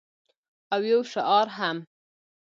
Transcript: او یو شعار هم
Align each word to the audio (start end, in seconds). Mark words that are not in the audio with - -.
او 0.73 0.81
یو 0.91 0.99
شعار 1.11 1.47
هم 1.57 1.77